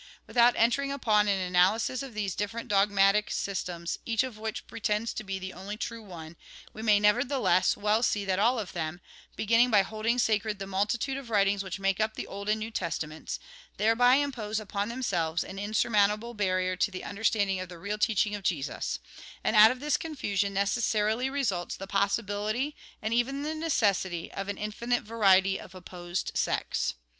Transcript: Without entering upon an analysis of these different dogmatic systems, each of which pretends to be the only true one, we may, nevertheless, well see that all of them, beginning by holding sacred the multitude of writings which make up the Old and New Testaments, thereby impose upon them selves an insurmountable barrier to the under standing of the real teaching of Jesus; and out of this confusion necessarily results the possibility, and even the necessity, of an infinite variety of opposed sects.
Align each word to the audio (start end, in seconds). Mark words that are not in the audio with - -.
Without 0.25 0.55
entering 0.55 0.91
upon 0.91 1.27
an 1.27 1.39
analysis 1.39 2.01
of 2.01 2.15
these 2.15 2.33
different 2.33 2.67
dogmatic 2.67 3.29
systems, 3.29 3.99
each 4.03 4.23
of 4.23 4.39
which 4.39 4.65
pretends 4.65 5.13
to 5.13 5.23
be 5.23 5.37
the 5.37 5.53
only 5.53 5.77
true 5.77 6.01
one, 6.01 6.37
we 6.73 6.81
may, 6.81 6.99
nevertheless, 6.99 7.77
well 7.77 8.01
see 8.01 8.25
that 8.25 8.39
all 8.39 8.57
of 8.57 8.71
them, 8.73 8.99
beginning 9.35 9.69
by 9.69 9.83
holding 9.83 10.17
sacred 10.17 10.57
the 10.57 10.65
multitude 10.65 11.17
of 11.17 11.29
writings 11.29 11.61
which 11.63 11.77
make 11.79 11.99
up 11.99 12.15
the 12.15 12.25
Old 12.25 12.49
and 12.49 12.57
New 12.57 12.71
Testaments, 12.71 13.39
thereby 13.77 14.15
impose 14.15 14.59
upon 14.59 14.89
them 14.89 15.03
selves 15.03 15.43
an 15.43 15.59
insurmountable 15.59 16.33
barrier 16.33 16.75
to 16.77 16.89
the 16.89 17.03
under 17.03 17.23
standing 17.23 17.59
of 17.59 17.69
the 17.69 17.77
real 17.77 17.99
teaching 17.99 18.33
of 18.33 18.41
Jesus; 18.41 18.97
and 19.43 19.55
out 19.55 19.69
of 19.69 19.79
this 19.79 19.97
confusion 19.97 20.51
necessarily 20.51 21.29
results 21.29 21.75
the 21.75 21.85
possibility, 21.85 22.75
and 23.03 23.13
even 23.13 23.43
the 23.43 23.53
necessity, 23.53 24.31
of 24.31 24.49
an 24.49 24.57
infinite 24.57 25.03
variety 25.03 25.59
of 25.59 25.75
opposed 25.75 26.31
sects. 26.33 26.95